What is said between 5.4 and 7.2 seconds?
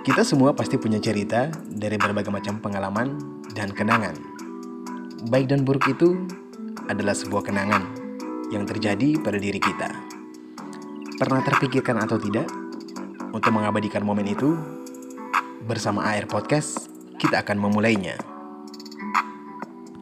dan buruk itu adalah